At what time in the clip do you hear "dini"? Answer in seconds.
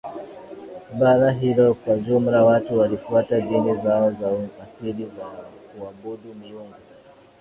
3.41-3.75